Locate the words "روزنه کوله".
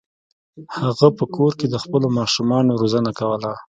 2.81-3.51